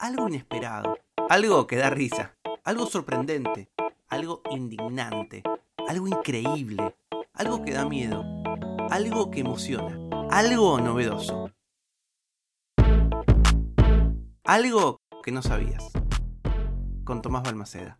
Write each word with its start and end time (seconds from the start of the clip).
algo 0.00 0.28
inesperado, 0.28 0.98
algo 1.28 1.66
que 1.66 1.76
da 1.76 1.90
risa, 1.90 2.36
algo 2.64 2.86
sorprendente, 2.86 3.70
algo 4.08 4.42
indignante, 4.50 5.42
algo 5.88 6.06
increíble, 6.08 6.96
algo 7.32 7.62
que 7.62 7.72
da 7.72 7.84
miedo, 7.86 8.24
algo 8.90 9.30
que 9.30 9.40
emociona, 9.40 9.98
algo 10.30 10.80
novedoso. 10.80 11.50
Algo 14.44 15.00
que 15.24 15.32
no 15.32 15.42
sabías. 15.42 15.90
Con 17.04 17.20
Tomás 17.20 17.42
Balmaceda. 17.42 17.98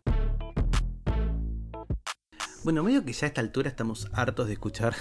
Bueno, 2.63 2.83
medio 2.83 3.05
que 3.05 3.13
ya 3.13 3.27
a 3.27 3.29
esta 3.29 3.41
altura 3.41 3.69
estamos 3.69 4.09
hartos 4.13 4.47
de 4.47 4.53
escuchar 4.53 4.95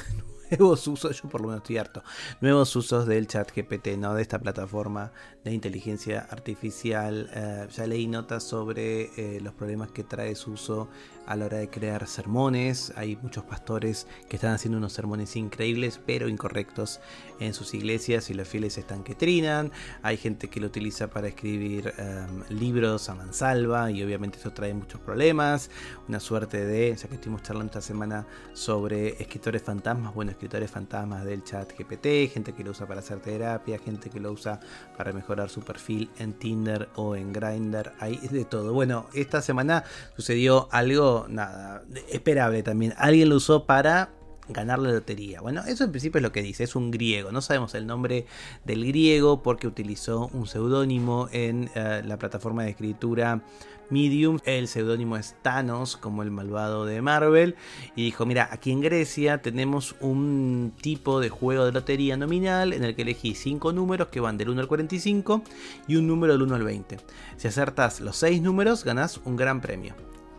nuevos 0.59 0.88
usos, 0.88 1.21
yo 1.21 1.30
por 1.30 1.41
lo 1.41 1.48
menos 1.48 1.61
estoy 1.61 1.78
harto, 1.78 2.04
nuevos 2.41 2.75
usos 2.75 3.05
del 3.05 3.28
chat 3.28 3.52
GPT, 3.55 3.98
¿no? 3.98 4.14
De 4.14 4.21
esta 4.21 4.39
plataforma 4.39 5.11
de 5.43 5.54
inteligencia 5.54 6.28
artificial. 6.29 7.29
Eh, 7.34 7.68
ya 7.71 7.88
leí 7.88 8.07
notas 8.07 8.43
sobre 8.43 9.11
eh, 9.16 9.39
los 9.42 9.54
problemas 9.54 9.92
que 9.92 10.04
trae 10.04 10.36
su 10.36 10.52
uso 10.52 10.89
a 11.25 11.36
la 11.36 11.46
hora 11.46 11.57
de 11.57 11.69
crear 11.69 12.07
sermones. 12.07 12.93
Hay 12.96 13.16
muchos 13.18 13.43
pastores 13.43 14.07
que 14.29 14.36
están 14.36 14.54
haciendo 14.54 14.78
unos 14.78 14.93
sermones 14.93 15.36
increíbles, 15.36 16.00
pero 16.05 16.28
incorrectos 16.29 17.00
en 17.39 17.54
sus 17.54 17.74
iglesias 17.74 18.30
y 18.30 18.33
los 18.33 18.47
fieles 18.47 18.77
están 18.77 19.04
que 19.04 19.16
trinan. 19.16 19.71
Hay 20.04 20.18
gente 20.18 20.50
que 20.50 20.60
lo 20.60 20.68
utiliza 20.68 21.10
para 21.10 21.27
escribir 21.27 21.93
em, 21.97 22.43
libros 22.50 23.10
a 23.10 23.16
mansalva 23.16 23.91
y 23.91 24.04
obviamente 24.04 24.38
eso 24.39 24.52
trae 24.52 24.74
muchos 24.74 25.02
problemas. 25.02 25.69
Una 26.07 26.19
suerte 26.19 26.66
de, 26.66 26.96
ya 26.96 27.07
que 27.07 27.16
estuvimos 27.16 27.43
charlando 27.43 27.71
esta 27.71 27.82
semana 27.82 28.27
sobre 28.54 29.21
escritores 29.21 29.61
fantasmas, 29.61 30.14
bueno, 30.14 30.32
escritores 30.36 30.70
fantasmas 30.70 31.24
del 31.25 31.44
chat 31.44 31.71
GPT, 31.78 32.31
gente 32.31 32.53
que 32.53 32.64
lo 32.64 32.72
usa 32.72 32.86
para 32.86 33.00
hacer 33.00 33.20
terapia, 33.20 33.80
gente 33.80 34.09
que 34.09 34.20
lo 34.20 34.31
usa 34.31 34.59
para 34.98 35.14
mejorar 35.14 35.50
su 35.50 35.61
perfil 35.61 36.09
en 36.20 36.34
Tinder 36.34 36.89
o 36.95 37.16
en 37.16 37.31
Grindr, 37.31 37.94
hay 38.00 38.17
de 38.17 38.45
todo. 38.45 38.73
Bueno, 38.73 39.08
esta 39.14 39.42
semana 39.42 39.84
sucedió 40.16 40.67
algo 40.72 41.25
nada, 41.30 41.83
esperable 42.09 42.64
también. 42.64 42.94
Alguien 42.97 43.30
lo 43.30 43.38
usó 43.38 43.66
para 43.66 44.09
ganar 44.49 44.79
la 44.79 44.91
lotería. 44.91 45.41
Bueno, 45.41 45.63
eso 45.67 45.83
en 45.83 45.91
principio 45.91 46.19
es 46.19 46.23
lo 46.23 46.31
que 46.31 46.41
dice, 46.41 46.63
es 46.63 46.75
un 46.75 46.91
griego. 46.91 47.31
No 47.31 47.41
sabemos 47.41 47.75
el 47.75 47.88
nombre 47.88 48.25
del 48.63 48.85
griego 48.85 49.41
porque 49.41 49.67
utilizó 49.67 50.29
un 50.33 50.47
seudónimo 50.47 51.29
en 51.31 51.69
eh, 51.75 52.02
la 52.05 52.17
plataforma 52.17 52.63
de 52.63 52.71
escritura 52.71 53.41
Medium. 53.89 54.39
El 54.45 54.67
seudónimo 54.67 55.17
es 55.17 55.35
Thanos, 55.41 55.97
como 55.97 56.23
el 56.23 56.31
malvado 56.31 56.85
de 56.85 57.02
Marvel. 57.02 57.55
Y 57.95 58.03
dijo, 58.03 58.25
mira, 58.25 58.49
aquí 58.52 58.71
en 58.71 58.81
Grecia 58.81 59.41
tenemos 59.41 59.95
un 59.99 60.73
tipo 60.81 61.19
de 61.19 61.30
juego 61.30 61.65
de 61.65 61.71
lotería 61.71 62.17
nominal 62.17 62.73
en 62.73 62.83
el 62.83 62.95
que 62.95 63.03
elegí 63.03 63.35
5 63.35 63.73
números 63.73 64.07
que 64.07 64.19
van 64.19 64.37
del 64.37 64.49
1 64.49 64.61
al 64.61 64.67
45 64.67 65.43
y 65.87 65.95
un 65.95 66.07
número 66.07 66.33
del 66.33 66.43
1 66.43 66.55
al 66.55 66.63
20. 66.63 66.97
Si 67.37 67.47
acertas 67.47 68.02
los 68.02 68.17
6 68.17 68.41
números, 68.41 68.83
ganas 68.83 69.19
un 69.25 69.35
gran 69.35 69.61
premio 69.61 69.95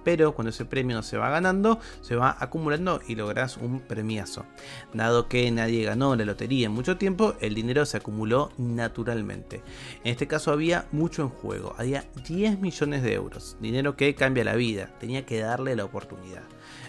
pero 0.06 0.36
cuando 0.36 0.50
ese 0.50 0.64
premio 0.64 1.02
se 1.02 1.16
va 1.16 1.30
ganando, 1.30 1.80
se 2.00 2.14
va 2.14 2.36
acumulando 2.38 3.00
y 3.08 3.16
logras 3.16 3.56
un 3.56 3.80
premiazo. 3.80 4.46
Dado 4.94 5.26
que 5.26 5.50
nadie 5.50 5.82
ganó 5.82 6.14
la 6.14 6.24
lotería 6.24 6.66
en 6.66 6.72
mucho 6.72 6.96
tiempo, 6.96 7.34
el 7.40 7.56
dinero 7.56 7.84
se 7.84 7.96
acumuló 7.96 8.52
naturalmente. 8.56 9.64
En 10.04 10.12
este 10.12 10.28
caso 10.28 10.52
había 10.52 10.86
mucho 10.92 11.22
en 11.22 11.30
juego, 11.30 11.74
había 11.76 12.04
10 12.24 12.60
millones 12.60 13.02
de 13.02 13.14
euros, 13.14 13.56
dinero 13.60 13.96
que 13.96 14.14
cambia 14.14 14.44
la 14.44 14.54
vida, 14.54 14.92
tenía 15.00 15.26
que 15.26 15.40
darle 15.40 15.74
la 15.74 15.84
oportunidad. 15.84 16.44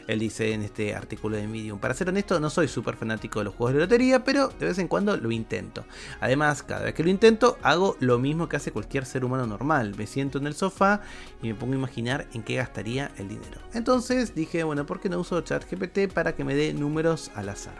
Él 0.07 0.19
dice 0.19 0.53
en 0.53 0.63
este 0.63 0.95
artículo 0.95 1.37
de 1.37 1.47
Medium. 1.47 1.79
Para 1.79 1.93
ser 1.93 2.09
honesto, 2.09 2.39
no 2.39 2.49
soy 2.49 2.67
súper 2.67 2.95
fanático 2.95 3.39
de 3.39 3.45
los 3.45 3.55
juegos 3.55 3.73
de 3.73 3.81
lotería, 3.81 4.23
pero 4.23 4.47
de 4.47 4.65
vez 4.65 4.79
en 4.79 4.87
cuando 4.87 5.17
lo 5.17 5.31
intento. 5.31 5.85
Además, 6.19 6.63
cada 6.63 6.85
vez 6.85 6.93
que 6.93 7.03
lo 7.03 7.09
intento, 7.09 7.57
hago 7.61 7.97
lo 7.99 8.17
mismo 8.17 8.47
que 8.47 8.55
hace 8.55 8.71
cualquier 8.71 9.05
ser 9.05 9.25
humano 9.25 9.45
normal. 9.45 9.93
Me 9.97 10.07
siento 10.07 10.37
en 10.37 10.47
el 10.47 10.55
sofá 10.55 11.01
y 11.41 11.47
me 11.47 11.55
pongo 11.55 11.73
a 11.73 11.77
imaginar 11.77 12.27
en 12.33 12.43
qué 12.43 12.55
gastaría 12.55 13.11
el 13.17 13.27
dinero. 13.27 13.59
Entonces 13.73 14.33
dije, 14.33 14.63
bueno, 14.63 14.85
¿por 14.85 14.99
qué 14.99 15.09
no 15.09 15.19
uso 15.19 15.41
ChatGPT 15.41 16.13
para 16.13 16.35
que 16.35 16.43
me 16.43 16.55
dé 16.55 16.73
números 16.73 17.31
al 17.35 17.49
azar? 17.49 17.75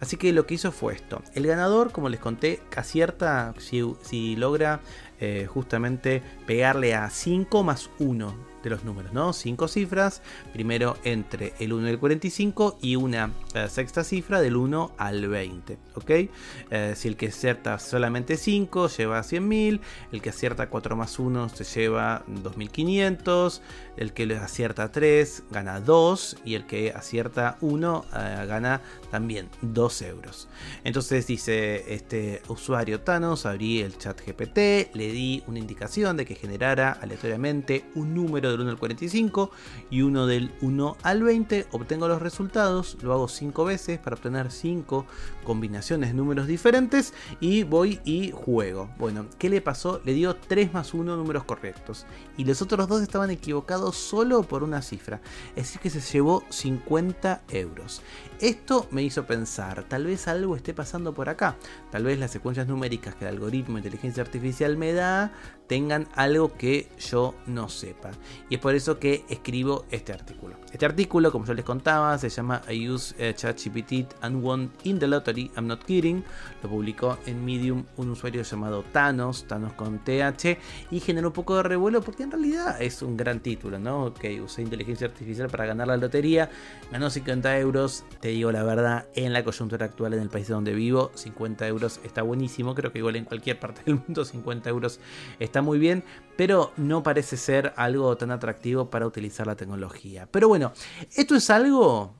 Así 0.00 0.16
que 0.16 0.32
lo 0.32 0.46
que 0.46 0.54
hizo 0.54 0.72
fue 0.72 0.94
esto. 0.94 1.22
El 1.34 1.46
ganador, 1.46 1.92
como 1.92 2.08
les 2.08 2.20
conté, 2.20 2.62
acierta 2.76 3.54
si, 3.58 3.82
si 4.02 4.36
logra 4.36 4.80
eh, 5.20 5.46
justamente 5.46 6.22
pegarle 6.46 6.94
a 6.94 7.10
5 7.10 7.62
más 7.62 7.90
1 7.98 8.50
de 8.62 8.70
los 8.70 8.84
números, 8.84 9.12
¿no? 9.12 9.32
Cinco 9.32 9.68
cifras, 9.68 10.22
primero 10.52 10.96
entre 11.04 11.54
el 11.58 11.72
1 11.72 11.88
y 11.88 11.90
el 11.90 11.98
45 11.98 12.78
y 12.82 12.96
una 12.96 13.32
eh, 13.54 13.68
sexta 13.68 14.04
cifra 14.04 14.40
del 14.40 14.56
1 14.56 14.92
al 14.98 15.28
20, 15.28 15.78
¿ok? 15.94 16.10
Eh, 16.10 16.94
si 16.96 17.08
el 17.08 17.16
que 17.16 17.28
acierta 17.28 17.78
solamente 17.78 18.36
5 18.36 18.88
lleva 18.88 19.20
100.000, 19.20 19.80
el 20.12 20.22
que 20.22 20.30
acierta 20.30 20.68
4 20.68 20.96
más 20.96 21.18
1 21.18 21.48
se 21.50 21.64
lleva 21.64 22.24
2.500, 22.26 23.60
el 23.96 24.12
que 24.12 24.34
acierta 24.36 24.92
3 24.92 25.44
gana 25.50 25.80
2 25.80 26.38
y 26.44 26.54
el 26.54 26.66
que 26.66 26.92
acierta 26.92 27.56
1 27.60 28.04
eh, 28.14 28.46
gana 28.46 28.82
también 29.10 29.48
2 29.62 30.02
euros. 30.02 30.48
Entonces 30.84 31.26
dice 31.26 31.94
este 31.94 32.42
usuario 32.48 33.00
Thanos, 33.00 33.46
abrí 33.46 33.80
el 33.80 33.96
chat 33.96 34.20
GPT, 34.20 34.94
le 34.94 35.09
di 35.12 35.42
una 35.46 35.58
indicación 35.58 36.16
de 36.16 36.24
que 36.24 36.34
generara 36.34 36.92
aleatoriamente 36.92 37.84
un 37.94 38.14
número 38.14 38.50
del 38.50 38.60
1 38.60 38.70
al 38.70 38.78
45 38.78 39.50
y 39.90 40.02
uno 40.02 40.26
del 40.26 40.52
1 40.60 40.96
al 41.02 41.22
20. 41.22 41.66
Obtengo 41.72 42.08
los 42.08 42.22
resultados, 42.22 42.96
lo 43.02 43.12
hago 43.12 43.28
5 43.28 43.64
veces 43.64 43.98
para 43.98 44.16
obtener 44.16 44.50
5 44.50 45.06
combinaciones 45.44 46.10
de 46.10 46.14
números 46.14 46.46
diferentes 46.46 47.14
y 47.40 47.62
voy 47.62 48.00
y 48.04 48.30
juego. 48.30 48.90
Bueno, 48.98 49.26
¿qué 49.38 49.48
le 49.48 49.60
pasó? 49.60 50.00
Le 50.04 50.14
dio 50.14 50.36
3 50.36 50.72
más 50.72 50.94
1 50.94 51.16
números 51.16 51.44
correctos 51.44 52.06
y 52.36 52.44
los 52.44 52.62
otros 52.62 52.88
dos 52.88 53.02
estaban 53.02 53.30
equivocados 53.30 53.96
solo 53.96 54.42
por 54.42 54.62
una 54.62 54.82
cifra. 54.82 55.20
Es 55.56 55.64
decir, 55.64 55.80
que 55.80 55.90
se 55.90 56.00
llevó 56.00 56.44
50 56.48 57.42
euros. 57.50 58.02
Esto 58.40 58.88
me 58.90 59.02
hizo 59.02 59.26
pensar, 59.26 59.84
tal 59.84 60.06
vez 60.06 60.26
algo 60.26 60.56
esté 60.56 60.72
pasando 60.72 61.12
por 61.12 61.28
acá. 61.28 61.56
Tal 61.90 62.04
vez 62.04 62.18
las 62.18 62.30
secuencias 62.30 62.66
numéricas 62.66 63.14
que 63.14 63.26
el 63.26 63.34
algoritmo 63.34 63.74
de 63.74 63.80
inteligencia 63.80 64.22
artificial 64.22 64.78
me 64.78 64.94
da 64.94 65.30
tengan 65.70 66.08
algo 66.16 66.56
que 66.56 66.88
yo 66.98 67.32
no 67.46 67.68
sepa. 67.68 68.10
Y 68.48 68.56
es 68.56 68.60
por 68.60 68.74
eso 68.74 68.98
que 68.98 69.24
escribo 69.28 69.84
este 69.92 70.12
artículo. 70.12 70.56
Este 70.72 70.84
artículo, 70.84 71.30
como 71.30 71.44
yo 71.44 71.54
les 71.54 71.64
contaba, 71.64 72.18
se 72.18 72.28
llama 72.28 72.60
I 72.68 72.88
use 72.88 73.14
uh, 73.14 73.32
ChatGPT 73.32 74.14
and 74.22 74.42
won 74.42 74.72
in 74.82 74.98
the 74.98 75.06
lottery, 75.06 75.48
I'm 75.56 75.68
not 75.68 75.84
kidding. 75.84 76.24
Lo 76.64 76.70
publicó 76.70 77.18
en 77.24 77.44
Medium 77.44 77.84
un 77.98 78.10
usuario 78.10 78.42
llamado 78.42 78.82
Thanos, 78.90 79.46
Thanos 79.46 79.74
con 79.74 80.00
TH, 80.00 80.58
y 80.90 80.98
generó 80.98 81.28
un 81.28 81.34
poco 81.34 81.54
de 81.54 81.62
revuelo 81.62 82.00
porque 82.00 82.24
en 82.24 82.32
realidad 82.32 82.82
es 82.82 83.00
un 83.00 83.16
gran 83.16 83.38
título, 83.38 83.78
¿no? 83.78 84.12
Que 84.12 84.40
usé 84.40 84.62
inteligencia 84.62 85.06
artificial 85.06 85.48
para 85.50 85.66
ganar 85.66 85.86
la 85.86 85.96
lotería, 85.96 86.50
ganó 86.90 87.10
50 87.10 87.58
euros, 87.60 88.02
te 88.18 88.29
digo 88.30 88.52
la 88.52 88.62
verdad, 88.62 89.06
en 89.14 89.32
la 89.32 89.44
coyuntura 89.44 89.86
actual 89.86 90.14
en 90.14 90.20
el 90.20 90.28
país 90.28 90.48
donde 90.48 90.72
vivo, 90.72 91.10
50 91.14 91.66
euros 91.66 92.00
está 92.04 92.22
buenísimo, 92.22 92.74
creo 92.74 92.92
que 92.92 92.98
igual 92.98 93.16
en 93.16 93.24
cualquier 93.24 93.58
parte 93.58 93.82
del 93.84 93.96
mundo 93.96 94.24
50 94.24 94.68
euros 94.70 95.00
está 95.38 95.62
muy 95.62 95.78
bien, 95.78 96.04
pero 96.36 96.72
no 96.76 97.02
parece 97.02 97.36
ser 97.36 97.72
algo 97.76 98.16
tan 98.16 98.30
atractivo 98.30 98.90
para 98.90 99.06
utilizar 99.06 99.46
la 99.46 99.56
tecnología. 99.56 100.28
Pero 100.30 100.48
bueno, 100.48 100.72
esto 101.16 101.34
es 101.34 101.50
algo 101.50 102.14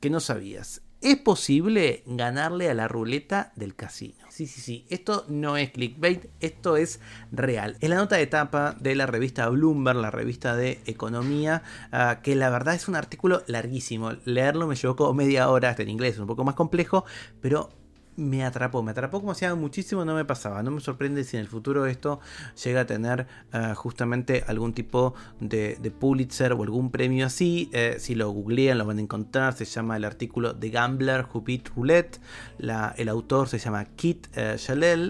que 0.00 0.10
no 0.10 0.20
sabías. 0.20 0.82
Es 1.02 1.16
posible 1.16 2.02
ganarle 2.06 2.70
a 2.70 2.74
la 2.74 2.88
ruleta 2.88 3.52
del 3.54 3.74
casino. 3.74 4.14
Sí, 4.30 4.46
sí, 4.46 4.60
sí. 4.60 4.86
Esto 4.88 5.24
no 5.28 5.56
es 5.56 5.70
clickbait, 5.70 6.26
esto 6.40 6.76
es 6.76 7.00
real. 7.32 7.76
En 7.80 7.90
la 7.90 7.96
nota 7.96 8.16
de 8.16 8.26
tapa 8.26 8.76
de 8.80 8.94
la 8.94 9.06
revista 9.06 9.48
Bloomberg, 9.48 9.98
la 9.98 10.10
revista 10.10 10.56
de 10.56 10.80
economía, 10.86 11.62
ah, 11.92 12.20
que 12.22 12.34
la 12.34 12.50
verdad 12.50 12.74
es 12.74 12.88
un 12.88 12.96
artículo 12.96 13.42
larguísimo. 13.46 14.12
Leerlo 14.24 14.66
me 14.66 14.74
llevó 14.74 15.14
media 15.14 15.48
hora, 15.50 15.70
hasta 15.70 15.82
en 15.82 15.90
inglés 15.90 16.14
es 16.14 16.20
un 16.20 16.26
poco 16.26 16.44
más 16.44 16.54
complejo, 16.54 17.04
pero 17.40 17.70
me 18.16 18.44
atrapó, 18.44 18.82
me 18.82 18.90
atrapó 18.90 19.20
como 19.20 19.32
hacía 19.32 19.54
muchísimo, 19.54 20.04
no 20.04 20.14
me 20.14 20.24
pasaba. 20.24 20.62
No 20.62 20.70
me 20.70 20.80
sorprende 20.80 21.24
si 21.24 21.36
en 21.36 21.42
el 21.42 21.48
futuro 21.48 21.86
esto 21.86 22.20
llega 22.64 22.82
a 22.82 22.86
tener 22.86 23.26
eh, 23.52 23.74
justamente 23.74 24.44
algún 24.46 24.72
tipo 24.72 25.14
de, 25.40 25.76
Pulitzer 25.98 26.52
o 26.52 26.62
algún 26.62 26.90
premio 26.90 27.26
así. 27.26 27.70
Eh, 27.72 27.96
si 27.98 28.14
lo 28.14 28.30
googlean, 28.30 28.78
lo 28.78 28.86
van 28.86 28.98
a 28.98 29.00
encontrar. 29.02 29.54
Se 29.54 29.64
llama 29.64 29.96
el 29.96 30.04
artículo 30.04 30.54
The 30.54 30.70
Gambler 30.70 31.26
Who 31.32 31.44
Roulette. 31.74 32.20
el 32.58 33.08
autor 33.08 33.48
se 33.48 33.58
llama 33.58 33.84
Kit 33.84 34.26
uh, 34.36 34.56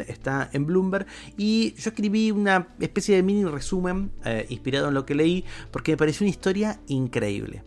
está 0.07 0.51
en 0.53 0.67
Bloomberg. 0.67 1.07
Y 1.37 1.75
yo 1.75 1.91
escribí 1.91 2.31
una 2.31 2.69
especie 2.81 3.17
de 3.17 3.23
mini 3.23 3.45
resumen 3.45 4.11
inspirado 4.49 4.89
en 4.89 4.95
lo 4.95 5.07
que 5.07 5.15
leí 5.15 5.45
porque 5.71 5.93
me 5.93 5.97
pareció 5.97 6.25
una 6.25 6.31
historia 6.31 6.81
increíble. 6.89 7.63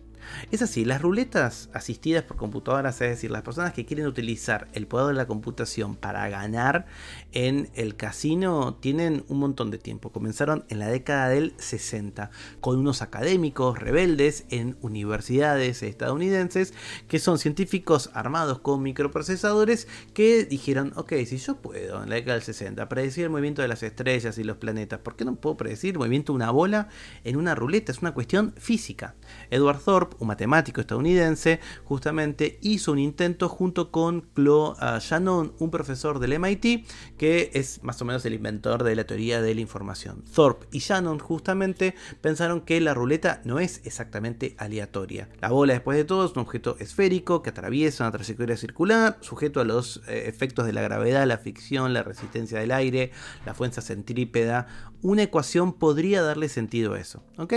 Es 0.52 0.62
así, 0.62 0.86
las 0.86 1.02
ruletas 1.02 1.70
asistidas 1.74 2.24
por 2.24 2.38
computadoras, 2.38 3.02
es 3.02 3.10
decir, 3.10 3.32
las 3.32 3.42
personas 3.42 3.74
que 3.74 3.86
quieren 3.86 4.08
utilizar 4.08 4.68
el 4.74 4.88
poder 4.88 5.08
de 5.08 5.14
la 5.14 5.28
computación 5.28 5.96
para 5.96 6.28
ganar 6.30 6.86
en 7.32 7.70
el 7.76 7.96
casino, 7.96 8.76
tienen 8.76 9.24
un 9.28 9.40
montón 9.40 9.72
de 9.72 9.78
tiempo. 9.78 10.12
Comenzaron 10.12 10.66
en 10.70 10.80
la 10.80 10.88
década 10.88 11.30
del 11.30 11.54
60 11.58 12.32
con 12.62 12.78
unos 12.78 13.02
académicos 13.02 13.80
rebeldes 13.80 14.46
en 14.50 14.78
universidades 14.82 15.84
estadounidenses 15.84 16.74
que 17.08 17.20
son 17.20 17.38
científicos 17.38 18.10
armados 18.14 18.60
con 18.60 18.82
microprocesadores 18.82 19.88
que 20.14 20.46
dijeron, 20.46 20.94
ok, 20.96 21.14
si 21.26 21.38
yo 21.38 21.58
puedo 21.58 22.04
en 22.04 22.10
la 22.10 22.16
década 22.16 22.36
del 22.36 22.44
60 22.44 22.90
predecir 22.90 23.26
el 23.26 23.30
movimiento 23.30 23.62
de 23.62 23.68
las 23.68 23.84
estrellas 23.84 24.38
y 24.38 24.44
los 24.44 24.58
planetas, 24.58 25.00
¿por 25.00 25.16
qué 25.16 25.26
no 25.26 25.36
puedo 25.36 25.58
predecir 25.58 25.92
el 25.92 26.00
movimiento 26.00 26.34
de 26.34 26.38
una 26.38 26.52
bola 26.52 26.90
en 27.24 27.38
una 27.38 27.56
ruleta? 27.56 27.92
Es 27.92 28.00
una 28.00 28.14
cuestión 28.14 28.54
física. 28.58 29.16
Edward 29.50 29.80
Thorpe, 29.80 30.16
un 30.20 30.28
matemático 30.28 30.82
estadounidense, 30.82 31.60
justamente 31.84 32.60
hizo 32.62 32.92
un 32.92 33.00
intento 33.00 33.50
junto 33.50 33.92
con 33.92 34.22
Claude 34.34 34.78
uh, 34.82 35.00
Shannon, 35.00 35.54
un 35.60 35.72
profesor 35.72 36.20
del 36.20 36.40
MIT, 36.40 36.86
que 37.18 37.52
es 37.54 37.84
más 37.84 38.02
o 38.02 38.06
menos 38.06 38.26
el 38.26 38.34
inventor 38.34 38.84
de 38.84 38.96
la 38.96 39.06
teoría 39.06 39.42
de 39.42 39.56
la 39.56 39.62
información. 39.62 40.24
Thorpe 40.34 40.68
y 40.72 40.80
Shannon 40.80 41.20
justamente 41.20 41.96
pensaron 42.22 42.62
que 42.62 42.80
la 42.82 42.94
ruleta 42.94 43.42
no 43.44 43.60
es 43.60 43.82
exactamente 43.86 44.56
aleatoria. 44.58 45.30
La 45.42 45.50
bola, 45.50 45.74
después 45.74 45.98
de 45.98 46.06
todo, 46.06 46.26
es 46.26 46.32
un 46.34 46.40
objeto 46.40 46.78
esférico 46.80 47.42
que 47.42 47.50
atraviesa 47.50 48.04
una 48.04 48.12
trayectoria 48.12 48.58
circular, 48.58 49.18
sujeto 49.22 49.62
a 49.62 49.66
los 49.66 50.02
eh, 50.08 50.26
efectos 50.28 50.66
de 50.66 50.74
la 50.74 50.82
gravedad, 50.82 51.26
la 51.26 51.38
fricción, 51.38 51.94
la 51.94 52.04
resistencia 52.04 52.60
del 52.60 52.72
aire, 52.72 53.12
la 53.46 53.54
fuerza 53.54 53.82
centrípeda. 53.82 54.68
Una 55.02 55.24
ecuación 55.24 55.74
podría 55.74 56.22
darle 56.22 56.50
sentido 56.50 56.94
a 56.94 57.00
eso, 57.00 57.24
¿ok? 57.38 57.54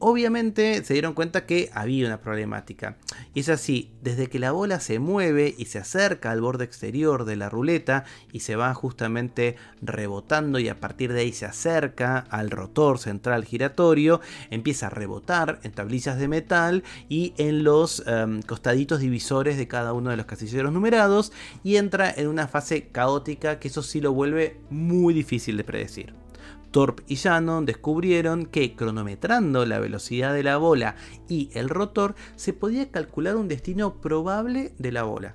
Obviamente 0.00 0.84
se 0.84 0.92
dieron 0.92 1.12
cuenta 1.12 1.44
que 1.44 1.70
había 1.74 2.06
una 2.06 2.20
problemática. 2.20 2.96
Y 3.34 3.40
es 3.40 3.48
así, 3.48 3.90
desde 4.00 4.28
que 4.28 4.38
la 4.38 4.52
bola 4.52 4.78
se 4.78 5.00
mueve 5.00 5.54
y 5.58 5.64
se 5.64 5.78
acerca 5.78 6.30
al 6.30 6.40
borde 6.40 6.64
exterior 6.64 7.24
de 7.24 7.36
la 7.36 7.48
ruleta 7.48 8.04
y 8.32 8.40
se 8.40 8.54
va 8.54 8.72
justamente 8.74 9.56
rebotando 9.82 10.60
y 10.60 10.68
a 10.68 10.78
partir 10.78 11.12
de 11.12 11.20
ahí 11.20 11.32
se 11.32 11.46
acerca 11.46 12.18
al 12.18 12.50
rotor 12.50 12.98
central 12.98 13.44
giratorio, 13.44 14.20
empieza 14.50 14.86
a 14.86 14.90
rebotar 14.90 15.58
en 15.64 15.72
tablillas 15.72 16.18
de 16.18 16.28
metal 16.28 16.84
y 17.08 17.34
en 17.36 17.64
los 17.64 18.00
um, 18.06 18.40
costaditos 18.42 19.00
divisores 19.00 19.56
de 19.56 19.66
cada 19.66 19.92
uno 19.92 20.10
de 20.10 20.16
los 20.16 20.26
casilleros 20.26 20.72
numerados 20.72 21.32
y 21.64 21.76
entra 21.76 22.08
en 22.10 22.28
una 22.28 22.46
fase 22.46 22.88
caótica 22.88 23.58
que 23.58 23.68
eso 23.68 23.82
sí 23.82 24.00
lo 24.00 24.12
vuelve 24.12 24.60
muy 24.70 25.12
difícil 25.12 25.56
de 25.56 25.64
predecir. 25.64 26.17
Thorpe 26.70 27.02
y 27.06 27.16
Shannon 27.16 27.66
descubrieron 27.66 28.46
que 28.46 28.74
cronometrando 28.74 29.64
la 29.66 29.78
velocidad 29.78 30.34
de 30.34 30.42
la 30.42 30.56
bola 30.56 30.96
y 31.28 31.50
el 31.54 31.68
rotor 31.68 32.14
se 32.36 32.52
podía 32.52 32.90
calcular 32.90 33.36
un 33.36 33.48
destino 33.48 34.00
probable 34.00 34.72
de 34.78 34.92
la 34.92 35.04
bola. 35.04 35.34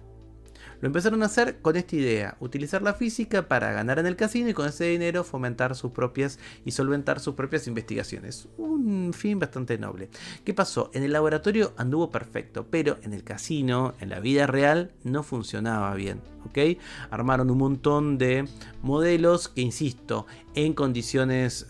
Lo 0.83 0.87
empezaron 0.87 1.23
a 1.23 1.27
hacer 1.27 1.61
con 1.61 1.77
esta 1.77 1.95
idea, 1.95 2.35
utilizar 2.41 2.81
la 2.81 2.93
física 2.93 3.47
para 3.47 3.71
ganar 3.71 3.99
en 3.99 4.05
el 4.05 4.17
casino 4.17 4.49
y 4.49 4.53
con 4.53 4.67
ese 4.67 4.83
dinero 4.83 5.23
fomentar 5.23 5.77
sus 5.77 5.93
propias 5.93 6.39
y 6.65 6.71
solventar 6.71 7.21
sus 7.21 7.35
propias 7.35 7.67
investigaciones. 7.67 8.49
Un 8.57 9.13
fin 9.13 9.39
bastante 9.39 9.77
noble. 9.77 10.09
¿Qué 10.43 10.53
pasó? 10.53 10.91
En 10.93 11.03
el 11.03 11.13
laboratorio 11.13 11.71
anduvo 11.77 12.11
perfecto, 12.11 12.67
pero 12.69 12.97
en 13.03 13.13
el 13.13 13.23
casino, 13.23 13.93
en 14.01 14.09
la 14.09 14.19
vida 14.19 14.45
real, 14.45 14.91
no 15.05 15.23
funcionaba 15.23 15.95
bien. 15.95 16.19
¿ok? 16.47 16.77
Armaron 17.11 17.49
un 17.49 17.59
montón 17.59 18.17
de 18.17 18.45
modelos 18.81 19.47
que, 19.47 19.61
insisto, 19.61 20.27
en 20.53 20.73
condiciones 20.73 21.65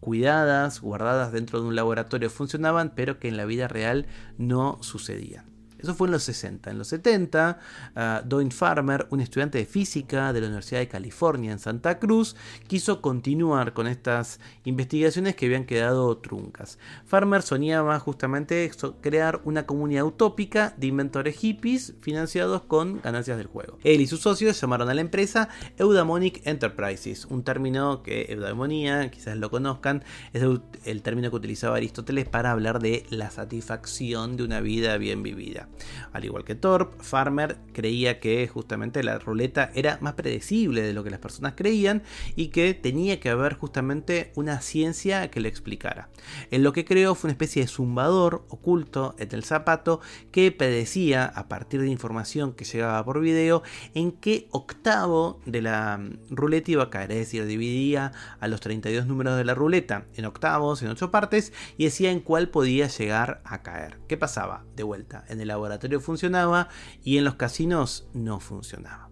cuidadas, 0.00 0.80
guardadas 0.80 1.30
dentro 1.32 1.60
de 1.60 1.68
un 1.68 1.76
laboratorio 1.76 2.30
funcionaban, 2.30 2.94
pero 2.94 3.18
que 3.18 3.28
en 3.28 3.36
la 3.36 3.44
vida 3.44 3.68
real 3.68 4.06
no 4.38 4.78
sucedían. 4.80 5.49
Eso 5.82 5.94
fue 5.94 6.08
en 6.08 6.12
los 6.12 6.22
60. 6.22 6.70
En 6.70 6.78
los 6.78 6.88
70, 6.88 7.58
uh, 7.94 8.28
Doyne 8.28 8.50
Farmer, 8.50 9.06
un 9.10 9.20
estudiante 9.20 9.58
de 9.58 9.66
física 9.66 10.32
de 10.32 10.40
la 10.40 10.46
Universidad 10.46 10.80
de 10.80 10.88
California 10.88 11.52
en 11.52 11.58
Santa 11.58 11.98
Cruz, 11.98 12.36
quiso 12.66 13.00
continuar 13.00 13.72
con 13.72 13.86
estas 13.86 14.40
investigaciones 14.64 15.36
que 15.36 15.46
habían 15.46 15.64
quedado 15.64 16.16
truncas. 16.18 16.78
Farmer 17.04 17.42
soñaba 17.42 17.98
justamente 17.98 18.70
crear 19.00 19.40
una 19.44 19.66
comunidad 19.66 20.04
utópica 20.04 20.74
de 20.76 20.86
inventores 20.88 21.36
hippies 21.36 21.94
financiados 22.00 22.62
con 22.62 23.00
ganancias 23.00 23.38
del 23.38 23.46
juego. 23.46 23.78
Él 23.84 24.00
y 24.00 24.06
sus 24.06 24.20
socios 24.20 24.60
llamaron 24.60 24.88
a 24.88 24.94
la 24.94 25.00
empresa 25.00 25.48
Eudaimonic 25.78 26.46
Enterprises, 26.46 27.24
un 27.26 27.42
término 27.42 28.02
que 28.02 28.26
eudaimonia, 28.28 29.10
quizás 29.10 29.36
lo 29.36 29.50
conozcan, 29.50 30.04
es 30.32 30.42
el 30.84 31.02
término 31.02 31.30
que 31.30 31.36
utilizaba 31.36 31.76
Aristóteles 31.76 32.28
para 32.28 32.50
hablar 32.50 32.80
de 32.80 33.06
la 33.10 33.30
satisfacción 33.30 34.36
de 34.36 34.44
una 34.44 34.60
vida 34.60 34.96
bien 34.98 35.22
vivida. 35.22 35.69
Al 36.12 36.24
igual 36.24 36.44
que 36.44 36.54
Thorpe, 36.54 37.02
Farmer 37.02 37.56
creía 37.72 38.20
que 38.20 38.46
justamente 38.48 39.02
la 39.02 39.18
ruleta 39.18 39.70
era 39.74 39.98
más 40.00 40.14
predecible 40.14 40.82
de 40.82 40.92
lo 40.92 41.04
que 41.04 41.10
las 41.10 41.20
personas 41.20 41.54
creían 41.56 42.02
y 42.36 42.48
que 42.48 42.74
tenía 42.74 43.20
que 43.20 43.30
haber 43.30 43.54
justamente 43.54 44.32
una 44.34 44.60
ciencia 44.60 45.30
que 45.30 45.40
lo 45.40 45.48
explicara. 45.48 46.08
En 46.50 46.62
lo 46.62 46.72
que 46.72 46.84
creó 46.84 47.14
fue 47.14 47.28
una 47.28 47.32
especie 47.32 47.62
de 47.62 47.68
zumbador 47.68 48.44
oculto 48.48 49.14
en 49.18 49.28
el 49.32 49.44
zapato 49.44 50.00
que 50.30 50.52
predecía 50.52 51.24
a 51.24 51.48
partir 51.48 51.80
de 51.80 51.88
información 51.88 52.52
que 52.52 52.64
llegaba 52.64 53.04
por 53.04 53.20
video 53.20 53.62
en 53.94 54.12
qué 54.12 54.48
octavo 54.50 55.40
de 55.46 55.62
la 55.62 55.98
mm, 55.98 56.34
ruleta 56.34 56.70
iba 56.70 56.84
a 56.84 56.90
caer, 56.90 57.12
es 57.12 57.18
decir, 57.18 57.46
dividía 57.46 58.12
a 58.40 58.48
los 58.48 58.60
32 58.60 59.06
números 59.06 59.36
de 59.36 59.44
la 59.44 59.54
ruleta 59.54 60.06
en 60.14 60.24
octavos, 60.24 60.82
en 60.82 60.88
ocho 60.88 61.10
partes 61.10 61.52
y 61.76 61.84
decía 61.84 62.10
en 62.10 62.20
cuál 62.20 62.48
podía 62.48 62.88
llegar 62.88 63.40
a 63.44 63.62
caer. 63.62 63.98
¿Qué 64.08 64.16
pasaba? 64.16 64.64
De 64.76 64.82
vuelta, 64.82 65.24
en 65.28 65.40
el 65.40 65.50
laboratorio 65.60 66.00
funcionaba 66.00 66.68
y 67.04 67.18
en 67.18 67.24
los 67.24 67.34
casinos 67.34 68.08
no 68.14 68.40
funcionaba. 68.40 69.10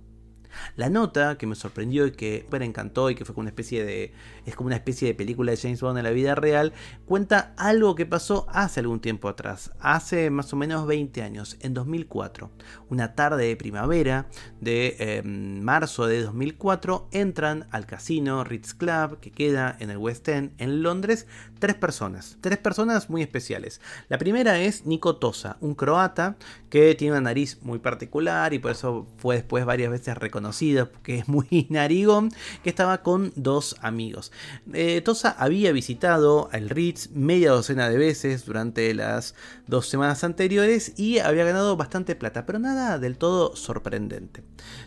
La 0.76 0.90
nota 0.90 1.38
que 1.38 1.46
me 1.46 1.54
sorprendió 1.54 2.06
y 2.06 2.12
que 2.12 2.46
me 2.50 2.64
encantó 2.64 3.10
y 3.10 3.14
que 3.14 3.24
fue 3.24 3.34
como 3.34 3.42
una 3.42 3.50
especie 3.50 3.84
de 3.84 4.12
es 4.46 4.56
como 4.56 4.68
una 4.68 4.76
especie 4.76 5.08
de 5.08 5.14
película 5.14 5.52
de 5.52 5.58
James 5.58 5.80
Bond 5.80 5.98
en 5.98 6.04
la 6.04 6.10
vida 6.10 6.34
real, 6.34 6.72
cuenta 7.04 7.54
algo 7.56 7.94
que 7.94 8.06
pasó 8.06 8.46
hace 8.50 8.80
algún 8.80 9.00
tiempo 9.00 9.28
atrás, 9.28 9.72
hace 9.78 10.30
más 10.30 10.52
o 10.52 10.56
menos 10.56 10.86
20 10.86 11.22
años, 11.22 11.56
en 11.60 11.74
2004. 11.74 12.50
Una 12.88 13.14
tarde 13.14 13.46
de 13.46 13.56
primavera 13.56 14.28
de 14.60 14.96
em, 14.98 15.60
marzo 15.60 16.06
de 16.06 16.22
2004 16.22 17.08
entran 17.12 17.68
al 17.70 17.86
casino 17.86 18.42
Ritz 18.44 18.74
Club 18.74 19.20
que 19.20 19.30
queda 19.30 19.76
en 19.80 19.90
el 19.90 19.98
West 19.98 20.28
End 20.28 20.52
en 20.58 20.82
Londres 20.82 21.26
tres 21.58 21.74
personas, 21.74 22.36
tres 22.40 22.58
personas 22.58 23.10
muy 23.10 23.22
especiales. 23.22 23.80
La 24.08 24.18
primera 24.18 24.60
es 24.60 24.86
Nico 24.86 25.16
Tosa, 25.16 25.56
un 25.60 25.74
croata 25.74 26.36
que 26.70 26.94
tiene 26.94 27.12
una 27.12 27.20
nariz 27.22 27.58
muy 27.62 27.78
particular 27.78 28.52
y 28.54 28.58
por 28.58 28.72
eso 28.72 29.06
fue 29.16 29.36
después 29.36 29.64
varias 29.64 29.90
veces 29.90 30.16
reconocido, 30.16 30.90
que 31.02 31.18
es 31.18 31.28
muy 31.28 31.66
narigón, 31.70 32.30
que 32.62 32.70
estaba 32.70 33.02
con 33.02 33.32
dos 33.36 33.76
amigos. 33.80 34.32
Eh, 34.72 35.00
Tosa 35.00 35.30
había 35.30 35.72
visitado 35.72 36.48
el 36.52 36.68
Ritz 36.68 37.10
media 37.12 37.50
docena 37.50 37.88
de 37.88 37.98
veces 37.98 38.44
durante 38.44 38.92
las 38.94 39.34
dos 39.66 39.88
semanas 39.88 40.24
anteriores 40.24 40.98
y 40.98 41.18
había 41.18 41.44
ganado 41.44 41.76
bastante 41.76 42.14
plata, 42.14 42.46
pero 42.46 42.58
nada 42.58 42.98
del 42.98 43.18
todo 43.18 43.56
sorprendente. 43.56 44.42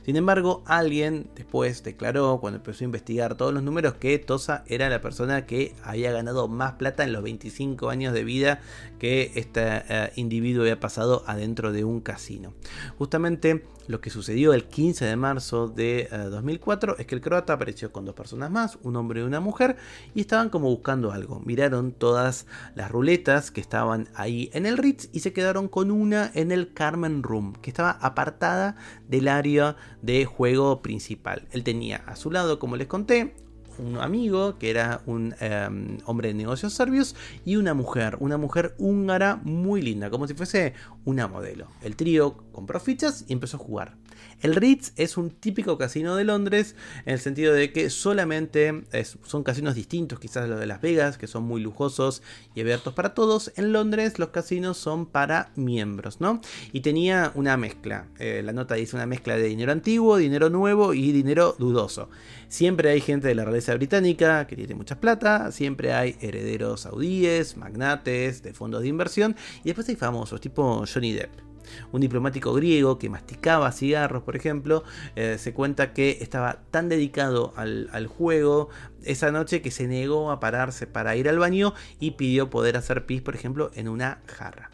Sin 0.05 0.15
embargo, 0.15 0.63
alguien 0.65 1.29
después 1.35 1.83
declaró, 1.83 2.39
cuando 2.39 2.57
empezó 2.57 2.83
a 2.83 2.85
investigar 2.85 3.35
todos 3.35 3.53
los 3.53 3.63
números, 3.63 3.95
que 3.95 4.17
Tosa 4.19 4.63
era 4.67 4.89
la 4.89 5.01
persona 5.01 5.45
que 5.45 5.75
había 5.83 6.11
ganado 6.11 6.47
más 6.61 6.73
plata 6.73 7.03
en 7.03 7.11
los 7.11 7.23
25 7.23 7.89
años 7.89 8.13
de 8.13 8.23
vida 8.23 8.59
que 8.99 9.31
este 9.35 9.61
eh, 9.89 10.11
individuo 10.15 10.61
había 10.61 10.79
pasado 10.79 11.23
adentro 11.25 11.71
de 11.71 11.83
un 11.83 12.01
casino. 12.01 12.53
Justamente 12.99 13.65
lo 13.87 13.99
que 13.99 14.11
sucedió 14.11 14.53
el 14.53 14.65
15 14.65 15.05
de 15.05 15.15
marzo 15.15 15.67
de 15.67 16.07
2004 16.11 16.93
eh, 16.93 16.95
es 16.99 17.07
que 17.07 17.15
el 17.15 17.21
croata 17.21 17.53
apareció 17.53 17.91
con 17.91 18.05
dos 18.05 18.13
personas 18.13 18.51
más, 18.51 18.77
un 18.83 18.95
hombre 18.95 19.21
y 19.21 19.23
una 19.23 19.39
mujer, 19.39 19.75
y 20.13 20.21
estaban 20.21 20.49
como 20.49 20.69
buscando 20.69 21.11
algo. 21.11 21.39
Miraron 21.39 21.91
todas 21.91 22.45
las 22.75 22.91
ruletas 22.91 23.49
que 23.49 23.59
estaban 23.59 24.07
ahí 24.13 24.49
en 24.53 24.67
el 24.67 24.77
Ritz 24.77 25.09
y 25.11 25.21
se 25.21 25.33
quedaron 25.33 25.67
con 25.67 25.89
una 25.89 26.31
en 26.35 26.51
el 26.51 26.73
Carmen 26.73 27.23
Room, 27.23 27.53
que 27.53 27.71
estaba 27.71 27.91
apartada 27.91 28.75
del 29.07 29.27
área 29.27 29.75
de 30.01 30.25
juego 30.25 30.81
principal. 30.83 31.47
Él 31.51 31.63
tenía 31.63 32.03
a 32.05 32.15
su 32.15 32.29
lado, 32.29 32.59
como 32.59 32.75
les 32.75 32.87
conté, 32.87 33.33
un 33.77 33.97
amigo 33.97 34.57
que 34.57 34.69
era 34.69 35.01
un 35.05 35.35
em, 35.39 35.97
hombre 36.05 36.29
de 36.29 36.33
negocios 36.33 36.73
serbios 36.73 37.15
y 37.45 37.55
una 37.55 37.73
mujer, 37.73 38.17
una 38.19 38.37
mujer 38.37 38.75
húngara 38.77 39.39
muy 39.43 39.81
linda, 39.81 40.09
como 40.09 40.27
si 40.27 40.33
fuese 40.33 40.73
una 41.05 41.27
modelo. 41.27 41.67
El 41.81 41.95
trío 41.95 42.35
compró 42.51 42.79
fichas 42.79 43.25
y 43.27 43.33
empezó 43.33 43.57
a 43.57 43.59
jugar. 43.59 43.97
El 44.41 44.55
Ritz 44.55 44.93
es 44.95 45.17
un 45.17 45.29
típico 45.29 45.77
casino 45.77 46.15
de 46.15 46.23
Londres 46.23 46.75
en 47.05 47.13
el 47.13 47.19
sentido 47.19 47.53
de 47.53 47.71
que 47.71 47.89
solamente 47.89 48.83
son 49.23 49.43
casinos 49.43 49.75
distintos 49.75 50.19
quizás 50.19 50.49
los 50.49 50.59
de 50.59 50.65
Las 50.65 50.81
Vegas, 50.81 51.17
que 51.17 51.27
son 51.27 51.43
muy 51.43 51.61
lujosos 51.61 52.23
y 52.55 52.61
abiertos 52.61 52.93
para 52.93 53.13
todos. 53.13 53.51
En 53.55 53.71
Londres 53.71 54.19
los 54.19 54.29
casinos 54.29 54.77
son 54.77 55.05
para 55.05 55.51
miembros, 55.55 56.21
¿no? 56.21 56.41
Y 56.71 56.81
tenía 56.81 57.31
una 57.35 57.57
mezcla. 57.57 58.07
Eh, 58.19 58.41
la 58.43 58.53
nota 58.53 58.75
dice 58.75 58.95
una 58.95 59.05
mezcla 59.05 59.35
de 59.35 59.43
dinero 59.43 59.71
antiguo, 59.71 60.17
dinero 60.17 60.49
nuevo 60.49 60.93
y 60.93 61.11
dinero 61.11 61.55
dudoso. 61.57 62.09
Siempre 62.47 62.89
hay 62.89 63.01
gente 63.01 63.27
de 63.27 63.35
la 63.35 63.45
realeza 63.45 63.73
británica 63.75 64.47
que 64.47 64.55
tiene 64.55 64.75
mucha 64.75 64.99
plata, 64.99 65.51
siempre 65.51 65.93
hay 65.93 66.17
herederos 66.19 66.81
saudíes, 66.81 67.57
magnates 67.57 68.43
de 68.43 68.53
fondos 68.53 68.81
de 68.81 68.87
inversión 68.87 69.35
y 69.63 69.67
después 69.67 69.87
hay 69.89 69.95
famosos 69.95 70.41
tipo 70.41 70.83
Johnny 70.91 71.13
Depp 71.13 71.50
un 71.91 72.01
diplomático 72.01 72.53
griego 72.53 72.97
que 72.97 73.09
masticaba 73.09 73.71
cigarros, 73.71 74.23
por 74.23 74.35
ejemplo, 74.35 74.83
eh, 75.15 75.37
se 75.37 75.53
cuenta 75.53 75.93
que 75.93 76.17
estaba 76.21 76.59
tan 76.71 76.89
dedicado 76.89 77.53
al, 77.55 78.07
juego 78.07 78.69
esa 79.03 79.31
noche 79.31 79.61
que 79.61 79.71
se 79.71 79.87
negó 79.87 80.31
a 80.31 80.39
pararse 80.39 80.87
para 80.87 81.15
ir 81.15 81.29
al 81.29 81.39
baño 81.39 81.73
y 81.99 82.11
pidió 82.11 82.49
poder 82.49 82.77
hacer 82.77 83.05
pis, 83.05 83.21
por 83.21 83.35
ejemplo, 83.35 83.71
en 83.75 83.87
una 83.87 84.21
jarra. 84.25 84.71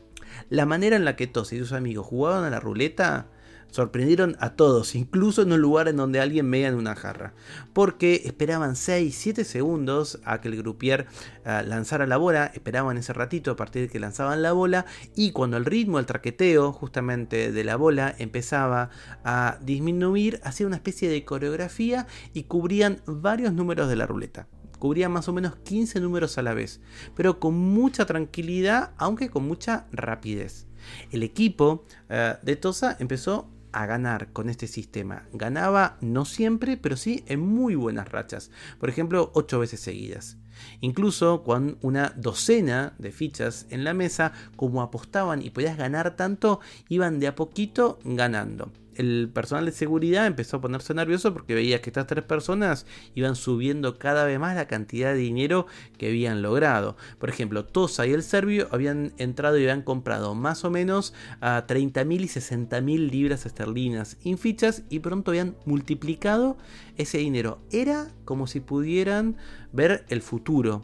La 0.49 0.65
manera 0.65 0.95
en 0.95 1.05
la 1.05 1.15
que 1.15 1.27
Tos 1.27 1.53
y 1.53 1.59
sus 1.59 1.73
amigos 1.73 2.05
jugaban 2.05 2.43
a 2.43 2.49
la 2.49 2.59
ruleta 2.59 3.27
Sorprendieron 3.71 4.37
a 4.39 4.55
todos, 4.55 4.95
incluso 4.95 5.41
en 5.41 5.51
un 5.51 5.61
lugar 5.61 5.87
en 5.87 5.97
donde 5.97 6.19
alguien 6.19 6.49
media 6.49 6.69
en 6.69 6.75
una 6.75 6.95
jarra, 6.95 7.33
porque 7.73 8.21
esperaban 8.25 8.71
6-7 8.75 9.43
segundos 9.43 10.19
a 10.23 10.41
que 10.41 10.47
el 10.47 10.57
grupier 10.57 11.05
eh, 11.45 11.63
lanzara 11.65 12.07
la 12.07 12.17
bola, 12.17 12.47
esperaban 12.53 12.97
ese 12.97 13.13
ratito 13.13 13.51
a 13.51 13.55
partir 13.55 13.83
de 13.83 13.89
que 13.89 13.99
lanzaban 13.99 14.41
la 14.41 14.53
bola, 14.53 14.85
y 15.15 15.31
cuando 15.31 15.57
el 15.57 15.65
ritmo, 15.65 15.99
el 15.99 16.05
traqueteo 16.05 16.71
justamente 16.71 17.51
de 17.51 17.63
la 17.63 17.75
bola 17.75 18.15
empezaba 18.17 18.89
a 19.23 19.57
disminuir, 19.61 20.39
hacía 20.43 20.65
una 20.65 20.77
especie 20.77 21.09
de 21.09 21.25
coreografía 21.25 22.07
y 22.33 22.43
cubrían 22.43 23.01
varios 23.05 23.53
números 23.53 23.89
de 23.89 23.95
la 23.95 24.07
ruleta 24.07 24.47
cubrían 24.79 25.11
más 25.11 25.27
o 25.27 25.33
menos 25.33 25.55
15 25.55 25.99
números 25.99 26.37
a 26.37 26.43
la 26.43 26.53
vez, 26.53 26.81
pero 27.15 27.39
con 27.39 27.55
mucha 27.55 28.05
tranquilidad, 28.05 28.91
aunque 28.97 29.29
con 29.29 29.47
mucha 29.47 29.87
rapidez. 29.91 30.67
El 31.11 31.23
equipo 31.23 31.83
eh, 32.09 32.35
de 32.41 32.55
Tosa 32.55 32.95
empezó 32.99 33.49
a 33.77 33.85
ganar 33.85 34.33
con 34.33 34.49
este 34.49 34.65
sistema. 34.65 35.27
Ganaba 35.33 35.97
no 36.01 36.25
siempre, 36.25 36.77
pero 36.77 36.97
sí 36.97 37.23
en 37.27 37.41
muy 37.41 37.75
buenas 37.75 38.09
rachas. 38.09 38.49
Por 38.79 38.89
ejemplo, 38.89 39.31
ocho 39.35 39.59
veces 39.59 39.79
seguidas. 39.79 40.37
Incluso 40.81 41.43
con 41.43 41.77
una 41.81 42.11
docena 42.17 42.95
de 42.97 43.11
fichas 43.11 43.67
en 43.69 43.83
la 43.83 43.93
mesa, 43.93 44.31
como 44.55 44.81
apostaban 44.81 45.43
y 45.43 45.51
podías 45.51 45.77
ganar 45.77 46.15
tanto, 46.15 46.59
iban 46.89 47.19
de 47.19 47.27
a 47.27 47.35
poquito 47.35 47.99
ganando 48.03 48.71
el 48.97 49.29
personal 49.33 49.65
de 49.65 49.71
seguridad 49.71 50.25
empezó 50.25 50.57
a 50.57 50.61
ponerse 50.61 50.93
nervioso 50.93 51.33
porque 51.33 51.55
veía 51.55 51.81
que 51.81 51.89
estas 51.89 52.07
tres 52.07 52.23
personas 52.23 52.85
iban 53.15 53.35
subiendo 53.35 53.97
cada 53.97 54.25
vez 54.25 54.39
más 54.39 54.55
la 54.55 54.67
cantidad 54.67 55.13
de 55.13 55.19
dinero 55.19 55.67
que 55.97 56.07
habían 56.07 56.41
logrado. 56.41 56.97
Por 57.19 57.29
ejemplo, 57.29 57.65
Tosa 57.65 58.05
y 58.05 58.11
el 58.11 58.23
serbio 58.23 58.67
habían 58.71 59.13
entrado 59.17 59.57
y 59.57 59.61
habían 59.61 59.83
comprado 59.83 60.35
más 60.35 60.65
o 60.65 60.71
menos 60.71 61.13
a 61.41 61.65
30.000 61.67 62.21
y 62.21 62.27
60.000 62.27 63.11
libras 63.11 63.45
esterlinas 63.45 64.17
en 64.23 64.37
fichas 64.37 64.83
y 64.89 64.99
pronto 64.99 65.31
habían 65.31 65.55
multiplicado 65.65 66.57
ese 66.97 67.19
dinero. 67.19 67.59
Era 67.71 68.11
como 68.25 68.47
si 68.47 68.59
pudieran 68.59 69.37
ver 69.71 70.05
el 70.09 70.21
futuro 70.21 70.83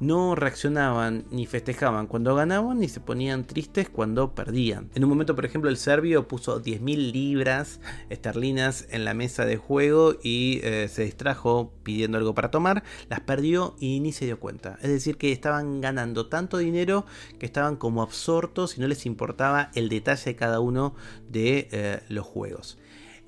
no 0.00 0.34
reaccionaban 0.34 1.24
ni 1.30 1.46
festejaban 1.46 2.06
cuando 2.06 2.34
ganaban 2.34 2.80
ni 2.80 2.88
se 2.88 3.00
ponían 3.00 3.44
tristes 3.44 3.88
cuando 3.88 4.34
perdían. 4.34 4.90
En 4.94 5.04
un 5.04 5.10
momento, 5.10 5.34
por 5.34 5.44
ejemplo, 5.44 5.70
el 5.70 5.76
serbio 5.76 6.28
puso 6.28 6.62
10.000 6.62 7.12
libras 7.12 7.80
esterlinas 8.10 8.86
en 8.90 9.04
la 9.04 9.14
mesa 9.14 9.44
de 9.44 9.56
juego 9.56 10.16
y 10.22 10.60
eh, 10.62 10.88
se 10.88 11.04
distrajo 11.04 11.72
pidiendo 11.82 12.18
algo 12.18 12.34
para 12.34 12.50
tomar, 12.50 12.82
las 13.08 13.20
perdió 13.20 13.76
y 13.78 14.00
ni 14.00 14.12
se 14.12 14.24
dio 14.24 14.40
cuenta. 14.40 14.78
Es 14.82 14.90
decir, 14.90 15.16
que 15.16 15.32
estaban 15.32 15.80
ganando 15.80 16.26
tanto 16.26 16.58
dinero 16.58 17.06
que 17.38 17.46
estaban 17.46 17.76
como 17.76 18.02
absortos 18.02 18.76
y 18.76 18.80
no 18.80 18.88
les 18.88 19.06
importaba 19.06 19.70
el 19.74 19.88
detalle 19.88 20.24
de 20.24 20.36
cada 20.36 20.60
uno 20.60 20.94
de 21.28 21.68
eh, 21.72 22.00
los 22.08 22.26
juegos. 22.26 22.78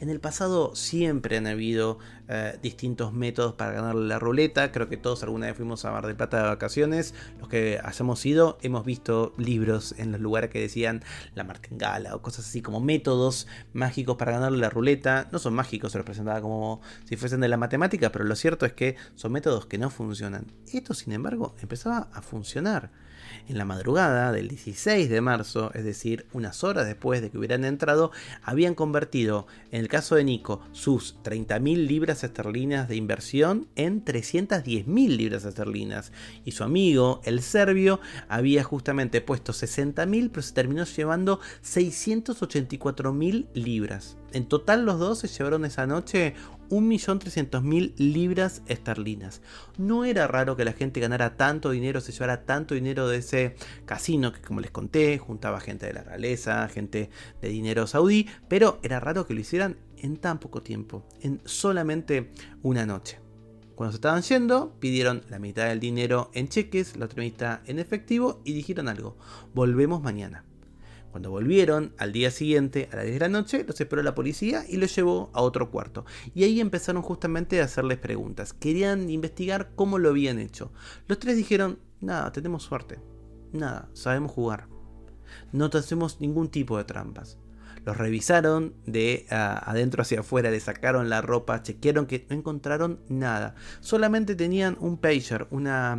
En 0.00 0.10
el 0.10 0.18
pasado 0.18 0.74
siempre 0.74 1.36
han 1.36 1.46
habido 1.46 1.98
eh, 2.28 2.58
distintos 2.60 3.12
métodos 3.12 3.54
para 3.54 3.72
ganar 3.72 3.94
la 3.94 4.18
ruleta. 4.18 4.72
Creo 4.72 4.88
que 4.88 4.96
todos 4.96 5.22
alguna 5.22 5.46
vez 5.46 5.56
fuimos 5.56 5.84
a 5.84 5.92
Mar 5.92 6.04
del 6.04 6.16
Plata 6.16 6.38
de 6.38 6.48
vacaciones. 6.48 7.14
Los 7.38 7.48
que 7.48 7.78
hayamos 7.82 8.26
ido 8.26 8.58
hemos 8.62 8.84
visto 8.84 9.32
libros 9.38 9.94
en 9.96 10.10
los 10.10 10.20
lugares 10.20 10.50
que 10.50 10.60
decían 10.60 11.04
la 11.34 11.44
martingala 11.44 12.16
o 12.16 12.22
cosas 12.22 12.46
así 12.46 12.60
como 12.60 12.80
métodos 12.80 13.46
mágicos 13.72 14.16
para 14.16 14.32
ganar 14.32 14.52
la 14.52 14.68
ruleta. 14.68 15.28
No 15.30 15.38
son 15.38 15.54
mágicos, 15.54 15.92
se 15.92 15.98
los 15.98 16.04
presentaba 16.04 16.40
como 16.40 16.80
si 17.04 17.16
fuesen 17.16 17.40
de 17.40 17.48
la 17.48 17.56
matemática, 17.56 18.10
pero 18.10 18.24
lo 18.24 18.34
cierto 18.34 18.66
es 18.66 18.72
que 18.72 18.96
son 19.14 19.30
métodos 19.30 19.66
que 19.66 19.78
no 19.78 19.90
funcionan. 19.90 20.46
Esto, 20.72 20.92
sin 20.94 21.12
embargo, 21.12 21.54
empezaba 21.62 22.08
a 22.12 22.20
funcionar 22.20 22.90
en 23.48 23.58
la 23.58 23.64
madrugada 23.64 24.32
del 24.32 24.48
16 24.48 25.08
de 25.08 25.20
marzo, 25.20 25.70
es 25.74 25.84
decir, 25.84 26.26
unas 26.32 26.64
horas 26.64 26.86
después 26.86 27.22
de 27.22 27.30
que 27.30 27.38
hubieran 27.38 27.64
entrado, 27.64 28.10
habían 28.42 28.74
convertido, 28.74 29.46
en 29.70 29.80
el 29.80 29.88
caso 29.88 30.16
de 30.16 30.24
Nico, 30.24 30.60
sus 30.72 31.16
30.000 31.22 31.86
libras 31.86 32.24
esterlinas 32.24 32.88
de 32.88 32.96
inversión 32.96 33.68
en 33.76 34.04
310.000 34.04 35.16
libras 35.16 35.44
esterlinas. 35.44 36.12
Y 36.44 36.52
su 36.52 36.64
amigo, 36.64 37.20
el 37.24 37.42
serbio, 37.42 38.00
había 38.28 38.64
justamente 38.64 39.20
puesto 39.20 39.52
60.000, 39.52 40.30
pero 40.30 40.42
se 40.42 40.54
terminó 40.54 40.84
llevando 40.84 41.40
684.000 41.62 43.46
libras. 43.54 44.16
En 44.34 44.46
total 44.46 44.84
los 44.84 44.98
dos 44.98 45.20
se 45.20 45.28
llevaron 45.28 45.64
esa 45.64 45.86
noche 45.86 46.34
1.300.000 46.68 47.94
libras 47.98 48.62
esterlinas. 48.66 49.42
No 49.78 50.04
era 50.04 50.26
raro 50.26 50.56
que 50.56 50.64
la 50.64 50.72
gente 50.72 50.98
ganara 50.98 51.36
tanto 51.36 51.70
dinero, 51.70 52.00
se 52.00 52.10
llevara 52.10 52.44
tanto 52.44 52.74
dinero 52.74 53.06
de 53.06 53.18
ese 53.18 53.54
casino 53.86 54.32
que 54.32 54.40
como 54.40 54.60
les 54.60 54.72
conté, 54.72 55.18
juntaba 55.18 55.60
gente 55.60 55.86
de 55.86 55.92
la 55.92 56.02
realeza, 56.02 56.66
gente 56.68 57.10
de 57.40 57.48
dinero 57.48 57.86
saudí, 57.86 58.28
pero 58.48 58.80
era 58.82 58.98
raro 58.98 59.24
que 59.24 59.34
lo 59.34 59.40
hicieran 59.40 59.76
en 59.98 60.16
tan 60.16 60.40
poco 60.40 60.62
tiempo, 60.62 61.06
en 61.20 61.40
solamente 61.44 62.32
una 62.64 62.86
noche. 62.86 63.20
Cuando 63.76 63.92
se 63.92 63.98
estaban 63.98 64.22
yendo, 64.22 64.74
pidieron 64.80 65.22
la 65.30 65.38
mitad 65.38 65.68
del 65.68 65.78
dinero 65.78 66.32
en 66.34 66.48
cheques, 66.48 66.96
la 66.96 67.06
otra 67.06 67.22
mitad 67.22 67.60
en 67.66 67.78
efectivo 67.78 68.40
y 68.44 68.52
dijeron 68.52 68.88
algo, 68.88 69.16
volvemos 69.54 70.02
mañana. 70.02 70.44
Cuando 71.14 71.30
volvieron 71.30 71.94
al 71.96 72.10
día 72.10 72.32
siguiente, 72.32 72.88
a 72.90 72.96
las 72.96 73.04
10 73.04 73.14
de 73.14 73.20
la 73.20 73.28
noche, 73.28 73.62
los 73.62 73.80
esperó 73.80 74.02
la 74.02 74.16
policía 74.16 74.64
y 74.68 74.78
los 74.78 74.96
llevó 74.96 75.30
a 75.32 75.42
otro 75.42 75.70
cuarto. 75.70 76.04
Y 76.34 76.42
ahí 76.42 76.58
empezaron 76.58 77.02
justamente 77.02 77.60
a 77.60 77.66
hacerles 77.66 77.98
preguntas. 77.98 78.52
Querían 78.52 79.08
investigar 79.08 79.70
cómo 79.76 80.00
lo 80.00 80.08
habían 80.08 80.40
hecho. 80.40 80.72
Los 81.06 81.20
tres 81.20 81.36
dijeron, 81.36 81.78
nada, 82.00 82.32
tenemos 82.32 82.64
suerte. 82.64 82.98
Nada, 83.52 83.88
sabemos 83.92 84.32
jugar. 84.32 84.66
No 85.52 85.66
hacemos 85.66 86.20
ningún 86.20 86.48
tipo 86.48 86.78
de 86.78 86.82
trampas. 86.82 87.38
Los 87.84 87.96
revisaron 87.96 88.74
de 88.86 89.26
adentro 89.30 90.02
hacia 90.02 90.20
afuera, 90.20 90.50
le 90.50 90.60
sacaron 90.60 91.08
la 91.08 91.20
ropa, 91.20 91.62
chequearon 91.62 92.06
que 92.06 92.26
no 92.28 92.36
encontraron 92.36 93.00
nada. 93.08 93.54
Solamente 93.80 94.34
tenían 94.34 94.76
un 94.80 94.96
pager, 94.96 95.46
una, 95.50 95.98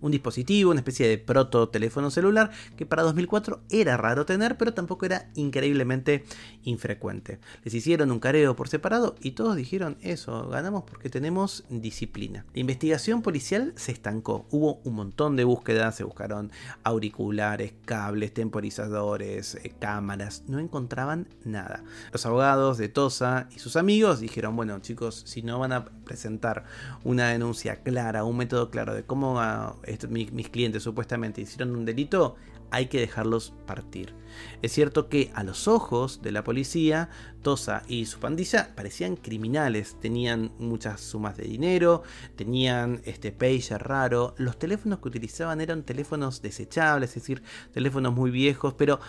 un 0.00 0.10
dispositivo, 0.10 0.70
una 0.70 0.80
especie 0.80 1.08
de 1.08 1.18
proto 1.18 1.68
teléfono 1.68 2.10
celular 2.10 2.50
que 2.76 2.86
para 2.86 3.02
2004 3.02 3.62
era 3.70 3.96
raro 3.96 4.26
tener, 4.26 4.56
pero 4.56 4.74
tampoco 4.74 5.06
era 5.06 5.30
increíblemente 5.34 6.24
infrecuente. 6.64 7.38
Les 7.64 7.74
hicieron 7.74 8.10
un 8.10 8.20
careo 8.20 8.56
por 8.56 8.68
separado 8.68 9.14
y 9.20 9.32
todos 9.32 9.56
dijeron 9.56 9.96
eso, 10.02 10.48
ganamos 10.48 10.84
porque 10.84 11.10
tenemos 11.10 11.64
disciplina. 11.68 12.44
La 12.54 12.60
investigación 12.60 13.22
policial 13.22 13.72
se 13.76 13.92
estancó, 13.92 14.46
hubo 14.50 14.80
un 14.84 14.94
montón 14.94 15.36
de 15.36 15.44
búsquedas, 15.44 15.96
se 15.96 16.04
buscaron 16.04 16.50
auriculares, 16.82 17.72
cables, 17.84 18.34
temporizadores, 18.34 19.54
eh, 19.56 19.72
cámaras, 19.78 20.44
no 20.46 20.58
encontraban 20.58 21.19
nada. 21.44 21.84
Los 22.12 22.26
abogados 22.26 22.78
de 22.78 22.88
Tosa 22.88 23.48
y 23.54 23.58
sus 23.58 23.76
amigos 23.76 24.20
dijeron, 24.20 24.56
bueno 24.56 24.78
chicos, 24.80 25.22
si 25.26 25.42
no 25.42 25.58
van 25.58 25.72
a 25.72 25.84
presentar 25.84 26.64
una 27.04 27.28
denuncia 27.28 27.82
clara, 27.82 28.24
un 28.24 28.36
método 28.36 28.70
claro 28.70 28.94
de 28.94 29.04
cómo 29.04 29.40
ah, 29.40 29.76
mis, 30.08 30.48
clientes 30.48 30.82
supuestamente 30.82 31.40
hicieron 31.40 31.76
un 31.76 31.84
delito, 31.84 32.36
hay 32.70 32.86
que 32.86 33.00
dejarlos 33.00 33.52
partir. 33.66 34.14
Es 34.62 34.72
cierto 34.72 35.08
que 35.08 35.30
a 35.34 35.42
los 35.42 35.66
ojos 35.66 36.22
de 36.22 36.32
la 36.32 36.44
policía, 36.44 37.08
Tosa 37.42 37.82
y 37.88 38.06
su 38.06 38.20
pandilla 38.20 38.74
parecían 38.76 39.16
criminales, 39.16 39.96
tenían 40.00 40.52
muchas 40.58 41.00
sumas 41.00 41.36
de 41.36 41.44
dinero, 41.44 42.02
tenían 42.36 43.00
este 43.04 43.32
pager 43.32 43.82
raro, 43.82 44.34
los 44.38 44.58
teléfonos 44.58 45.00
que 45.00 45.08
utilizaban 45.08 45.60
eran 45.60 45.82
teléfonos 45.82 46.42
desechables, 46.42 47.10
es 47.10 47.14
decir, 47.16 47.42
teléfonos 47.72 48.14
muy 48.14 48.30
viejos, 48.30 48.74
pero 48.74 49.00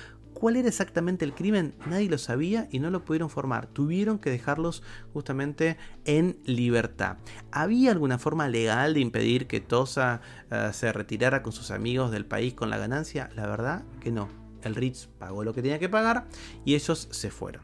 cuál 0.42 0.56
era 0.56 0.68
exactamente 0.68 1.24
el 1.24 1.36
crimen, 1.36 1.76
nadie 1.86 2.10
lo 2.10 2.18
sabía 2.18 2.68
y 2.72 2.80
no 2.80 2.90
lo 2.90 3.06
pudieron 3.06 3.30
formar. 3.30 3.68
Tuvieron 3.68 4.18
que 4.18 4.32
dejarlos 4.32 4.82
justamente 5.14 5.78
en 6.04 6.40
libertad. 6.46 7.18
¿Había 7.52 7.92
alguna 7.92 8.18
forma 8.18 8.50
legal 8.50 8.96
de 8.96 9.02
impedir 9.02 9.46
que 9.46 9.60
Tosa 9.60 10.22
eh, 10.50 10.72
se 10.74 10.92
retirara 10.92 11.44
con 11.44 11.54
sus 11.54 11.70
amigos 11.70 12.10
del 12.10 12.26
país 12.26 12.56
con 12.56 12.72
la 12.72 12.80
ganancia? 12.80 13.30
La 13.36 13.46
verdad 13.46 13.84
que 14.00 14.12
no. 14.12 14.30
El 14.64 14.74
Ritz 14.74 15.10
pagó 15.20 15.44
lo 15.44 15.54
que 15.54 15.62
tenía 15.62 15.78
que 15.78 15.90
pagar 15.90 16.26
y 16.66 16.74
ellos 16.74 17.08
se 17.12 17.30
fueron. 17.30 17.62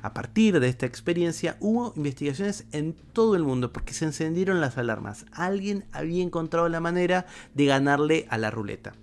A 0.00 0.14
partir 0.14 0.58
de 0.58 0.68
esta 0.68 0.86
experiencia 0.86 1.58
hubo 1.60 1.92
investigaciones 1.96 2.66
en 2.72 2.94
todo 2.94 3.36
el 3.36 3.42
mundo 3.42 3.74
porque 3.74 3.92
se 3.92 4.06
encendieron 4.06 4.62
las 4.62 4.78
alarmas. 4.78 5.26
Alguien 5.32 5.84
había 5.92 6.22
encontrado 6.22 6.70
la 6.70 6.80
manera 6.80 7.26
de 7.52 7.66
ganarle 7.66 8.26
a 8.30 8.38
la 8.38 8.50
ruleta. 8.50 8.94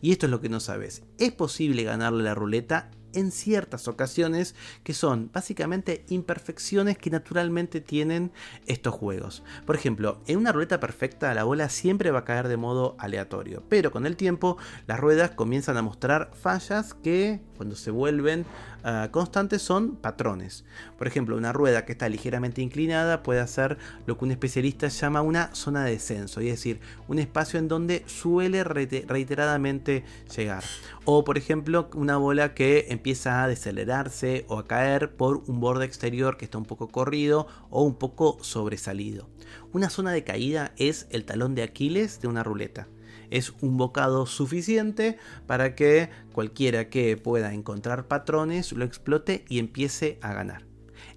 Y 0.00 0.12
esto 0.12 0.26
es 0.26 0.30
lo 0.30 0.40
que 0.40 0.48
no 0.48 0.60
sabes. 0.60 1.02
Es 1.18 1.32
posible 1.32 1.82
ganarle 1.82 2.22
la 2.22 2.34
ruleta 2.34 2.90
en 3.12 3.30
ciertas 3.30 3.88
ocasiones 3.88 4.54
que 4.82 4.94
son 4.94 5.30
básicamente 5.32 6.04
imperfecciones 6.08 6.98
que 6.98 7.10
naturalmente 7.10 7.80
tienen 7.80 8.32
estos 8.66 8.94
juegos. 8.94 9.42
Por 9.66 9.76
ejemplo, 9.76 10.20
en 10.26 10.38
una 10.38 10.52
ruleta 10.52 10.80
perfecta 10.80 11.34
la 11.34 11.44
bola 11.44 11.68
siempre 11.68 12.10
va 12.10 12.20
a 12.20 12.24
caer 12.24 12.48
de 12.48 12.56
modo 12.56 12.96
aleatorio, 12.98 13.62
pero 13.68 13.90
con 13.90 14.06
el 14.06 14.16
tiempo 14.16 14.58
las 14.86 15.00
ruedas 15.00 15.30
comienzan 15.30 15.76
a 15.76 15.82
mostrar 15.82 16.30
fallas 16.34 16.94
que 16.94 17.40
cuando 17.56 17.76
se 17.76 17.90
vuelven 17.90 18.46
ah, 18.84 19.08
constantes 19.10 19.62
son 19.62 19.96
patrones. 19.96 20.64
Por 20.96 21.06
ejemplo, 21.06 21.36
una 21.36 21.52
rueda 21.52 21.84
que 21.84 21.92
está 21.92 22.08
ligeramente 22.08 22.62
inclinada 22.62 23.22
puede 23.22 23.40
hacer 23.40 23.78
lo 24.06 24.16
que 24.16 24.24
un 24.24 24.30
especialista 24.30 24.88
llama 24.88 25.22
una 25.22 25.54
zona 25.54 25.84
de 25.84 25.92
descenso, 25.92 26.40
es 26.40 26.46
decir, 26.46 26.80
un 27.08 27.18
espacio 27.18 27.58
en 27.58 27.68
donde 27.68 28.04
suele 28.06 28.64
reiteradamente 28.64 30.04
llegar. 30.36 30.64
O 31.04 31.24
por 31.24 31.36
ejemplo, 31.36 31.90
una 31.94 32.16
bola 32.16 32.54
que 32.54 32.86
empieza 32.98 33.42
a 33.42 33.48
decelerarse 33.48 34.44
o 34.48 34.58
a 34.58 34.66
caer 34.66 35.16
por 35.16 35.42
un 35.46 35.60
borde 35.60 35.86
exterior 35.86 36.36
que 36.36 36.44
está 36.44 36.58
un 36.58 36.66
poco 36.66 36.88
corrido 36.88 37.46
o 37.70 37.82
un 37.82 37.94
poco 37.94 38.38
sobresalido. 38.42 39.28
Una 39.72 39.88
zona 39.88 40.12
de 40.12 40.24
caída 40.24 40.72
es 40.76 41.06
el 41.10 41.24
talón 41.24 41.54
de 41.54 41.62
Aquiles 41.62 42.20
de 42.20 42.28
una 42.28 42.42
ruleta 42.42 42.88
es 43.30 43.52
un 43.60 43.76
bocado 43.76 44.24
suficiente 44.26 45.18
para 45.46 45.74
que 45.74 46.08
cualquiera 46.32 46.88
que 46.88 47.16
pueda 47.16 47.52
encontrar 47.52 48.08
patrones 48.08 48.72
lo 48.72 48.84
explote 48.84 49.44
y 49.48 49.58
empiece 49.58 50.18
a 50.22 50.32
ganar. 50.32 50.67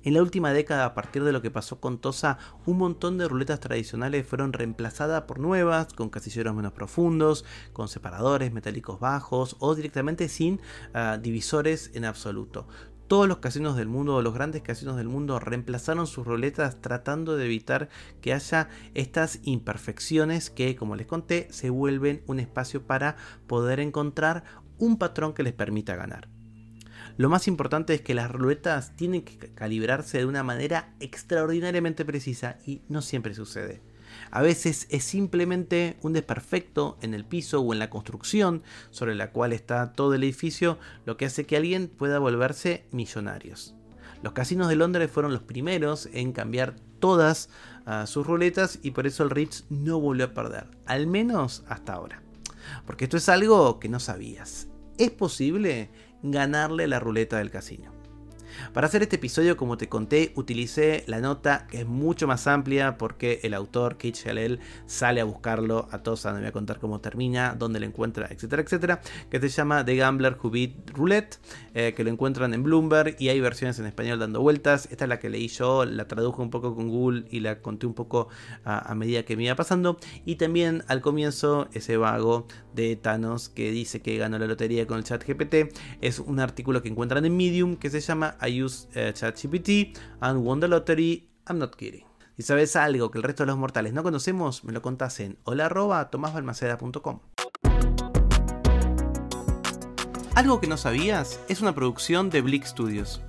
En 0.03 0.15
la 0.15 0.24
última 0.24 0.51
década, 0.51 0.86
a 0.86 0.93
partir 0.96 1.24
de 1.24 1.31
lo 1.31 1.43
que 1.43 1.51
pasó 1.51 1.79
con 1.79 2.00
Tosa, 2.00 2.39
un 2.65 2.79
montón 2.79 3.20
de 3.20 3.27
ruletas 3.27 3.60
tradicionales 3.60 4.25
fueron 4.25 4.51
reemplazadas 4.51 5.24
por 5.24 5.39
nuevas, 5.39 5.93
con 5.93 6.10
casilleros 6.10 6.55
menos 6.55 6.72
profundos, 6.72 7.46
con 7.72 7.88
separadores 7.88 8.51
metálicos 8.51 9.00
bajos 9.00 9.58
o 9.60 9.75
directamente 9.75 10.27
sin 10.27 10.60
ah, 10.96 11.20
divisores 11.22 11.91
en 11.93 12.05
absoluto. 12.05 12.67
Todos 13.08 13.27
los 13.27 13.38
casinos 13.38 13.75
del 13.75 13.89
mundo, 13.89 14.24
los 14.24 14.34
grandes 14.34 14.63
casinos 14.63 14.98
del 14.98 15.08
mundo, 15.08 15.38
reemplazaron 15.38 16.08
sus 16.08 16.25
ruletas 16.25 16.81
tratando 16.81 17.36
de 17.36 17.46
evitar 17.46 17.89
que 18.22 18.34
haya 18.34 18.70
estas 18.96 19.39
imperfecciones 19.43 20.50
que, 20.50 20.75
como 20.75 20.96
les 20.96 21.05
conté, 21.05 21.48
se 21.51 21.70
vuelven 21.70 22.24
un 22.25 22.39
espacio 22.39 22.88
para 22.88 23.17
poder 23.46 23.79
encontrar 23.79 24.46
un 24.79 24.98
patrón 24.98 25.34
que 25.34 25.43
les 25.43 25.53
permita 25.53 25.96
ganar. 25.96 26.27
Lo 27.17 27.29
más 27.29 27.48
importante 27.48 27.93
es 27.93 28.01
que 28.01 28.13
las 28.13 28.31
ruletas 28.31 28.96
tienen 28.96 29.24
que 29.24 29.38
calibrarse 29.53 30.20
de 30.20 30.25
una 30.25 30.43
manera 30.43 30.93
extraordinariamente 31.00 32.05
precisa 32.05 32.58
y 32.65 32.81
no 32.89 33.01
siempre 33.01 33.34
sucede. 33.34 33.81
A 34.29 34.41
veces 34.41 34.88
es 34.89 35.03
simplemente 35.03 35.98
un 36.01 36.13
desperfecto 36.13 36.98
en 37.01 37.13
el 37.13 37.25
piso 37.25 37.62
o 37.62 37.74
en 37.74 37.79
la 37.79 37.89
construcción 37.89 38.63
sobre 38.89 39.15
la 39.15 39.31
cual 39.31 39.53
está 39.53 39.93
todo 39.93 40.13
el 40.13 40.24
edificio 40.24 40.77
lo 41.05 41.17
que 41.17 41.25
hace 41.25 41.46
que 41.46 41.58
alguien 41.58 41.88
pueda 41.88 42.20
volverse 42.20 42.86
millonarios. 42.91 43.75
Los 44.24 44.34
casinos 44.34 44.67
de 44.67 44.75
Londres 44.75 45.10
fueron 45.10 45.34
los 45.34 45.43
primeros 45.43 46.08
en 46.13 46.31
cambiar 46.31 46.75
todas 47.00 47.50
ah, 47.86 48.05
sus 48.05 48.25
ruletas 48.25 48.79
y 48.84 48.91
por 48.91 49.08
eso 49.08 49.24
el 49.24 49.31
Ritz 49.31 49.65
no 49.70 50.00
volvió 50.00 50.25
a 50.25 50.34
perder, 50.34 50.67
al 50.86 51.08
menos 51.08 51.63
hasta 51.67 51.93
ahora. 51.93 52.22
Porque 52.86 53.05
esto 53.05 53.17
es 53.17 53.27
algo 53.29 53.79
que 53.79 53.89
no 53.89 54.00
sabías. 54.00 54.67
Es 55.00 55.10
posible 55.10 55.89
ganarle 56.24 56.88
la 56.88 57.00
ruleta 57.00 57.38
del 57.38 57.51
casino. 57.51 58.00
Para 58.74 58.88
hacer 58.88 59.01
este 59.01 59.18
episodio, 59.18 59.58
como 59.58 59.77
te 59.77 59.89
conté, 59.89 60.32
utilicé 60.36 61.03
la 61.08 61.20
nota 61.20 61.68
que 61.70 61.82
es 61.82 61.86
mucho 61.88 62.27
más 62.27 62.48
amplia 62.48 62.98
porque 62.98 63.39
el 63.44 63.53
autor, 63.53 63.94
Kate 63.94 64.13
Shalel, 64.13 64.60
sale 64.86 65.22
a 65.22 65.24
buscarlo 65.24 65.88
a 65.91 66.03
Tosa, 66.03 66.32
no 66.32 66.39
voy 66.39 66.48
a 66.48 66.51
contar 66.51 66.80
cómo 66.80 67.01
termina, 67.01 67.56
dónde 67.58 67.80
lo 67.80 67.86
encuentra, 67.86 68.27
etcétera, 68.30 68.62
etcétera, 68.62 69.01
que 69.30 69.39
se 69.39 69.50
llama 69.50 69.86
The 69.86 69.96
Gambler 69.96 70.38
Who 70.41 70.51
Roulette, 70.94 71.39
eh, 71.74 71.94
que 71.96 72.03
lo 72.03 72.10
encuentran 72.10 72.53
en 72.53 72.63
Bloomberg 72.63 73.15
y 73.20 73.30
hay 73.30 73.39
versiones 73.39 73.80
en 73.80 73.86
español 73.86 74.20
dando 74.20 74.41
vueltas. 74.41 74.88
Esta 74.91 75.06
es 75.06 75.10
la 75.10 75.20
que 75.20 75.30
leí 75.30 75.48
yo, 75.48 75.86
la 75.86 76.08
traduje 76.08 76.41
un 76.41 76.50
poco 76.50 76.75
con 76.75 76.89
Google 76.89 77.25
y 77.30 77.39
la 77.39 77.62
conté 77.62 77.86
un 77.88 77.94
poco 77.94 78.30
a, 78.63 78.91
a 78.91 78.96
medida 78.96 79.24
que 79.24 79.36
me 79.36 79.44
iba 79.44 79.56
pasando. 79.56 79.98
Y 80.25 80.36
también 80.36 80.84
al 80.88 81.01
comienzo, 81.01 81.68
ese 81.74 81.98
vago 81.98 82.48
de 82.74 82.96
Thanos 82.96 83.50
que 83.50 83.72
dice 83.72 84.01
que 84.01 84.18
ganó 84.18 84.39
la 84.39 84.48
lotería 84.48 84.88
con 84.88 84.98
el 84.98 85.03
chat 85.03 85.24
GPT, 85.25 85.74
es 86.01 86.20
un 86.20 86.39
artículo 86.39 86.82
que 86.82 86.89
encuentran 86.89 87.25
en 87.25 87.36
Medium 87.36 87.75
que 87.75 87.89
se 87.89 88.00
llama 88.00 88.36
use 88.51 88.88
uh, 88.96 89.12
ChatGPT 89.13 89.98
and 90.22 90.43
won 90.43 90.60
the 90.60 90.67
lottery. 90.67 91.29
I'm 91.48 91.60
not 91.60 91.75
kidding. 91.75 92.05
Si 92.38 92.43
sabes 92.43 92.75
algo 92.75 93.12
que 93.12 93.20
el 93.20 93.24
resto 93.24 93.43
de 93.43 93.48
los 93.48 93.58
mortales 93.58 93.93
no 93.93 94.03
conocemos, 94.03 94.63
me 94.63 94.74
lo 94.74 94.81
contás 94.81 95.20
en 95.20 95.38
hola.tomasbalmaceda.com. 95.43 97.20
Algo 100.34 100.62
que 100.62 100.67
no 100.67 100.77
sabías 100.77 101.39
es 101.50 101.62
una 101.62 101.75
producción 101.75 102.29
de 102.29 102.41
Blick 102.41 102.65
Studios. 102.65 103.22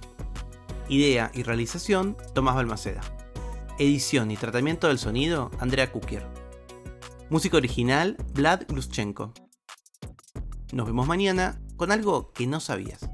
Idea 0.88 1.30
y 1.34 1.42
realización, 1.42 2.16
Tomás 2.32 2.54
Balmaceda. 2.54 3.00
Edición 3.78 4.30
y 4.30 4.36
tratamiento 4.36 4.88
del 4.88 4.98
sonido, 4.98 5.50
Andrea 5.58 5.90
Kukier. 5.90 6.26
Música 7.28 7.56
original, 7.56 8.16
Vlad 8.34 8.62
Gluschenko. 8.68 9.32
Nos 10.72 10.86
vemos 10.86 11.06
mañana 11.06 11.60
con 11.76 11.92
algo 11.92 12.32
que 12.32 12.46
no 12.46 12.60
sabías. 12.60 13.10